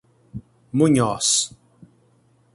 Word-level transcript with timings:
Munhoz 0.77 1.53